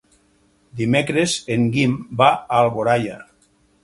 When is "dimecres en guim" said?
0.79-1.93